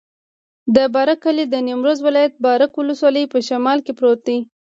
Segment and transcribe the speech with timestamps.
[0.75, 4.37] د بارک کلی د نیمروز ولایت، بارک ولسوالي په شمال کې پروت دی.